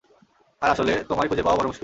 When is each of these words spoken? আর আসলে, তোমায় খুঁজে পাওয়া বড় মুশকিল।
আর 0.61 0.69
আসলে, 0.69 1.03
তোমায় 1.09 1.27
খুঁজে 1.27 1.43
পাওয়া 1.43 1.57
বড় 1.57 1.67
মুশকিল। 1.67 1.79